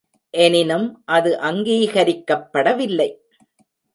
எனினும் 0.33 1.01
அது 1.05 1.31
அங்கீகரிக்கப்படவில்லை. 1.41 3.09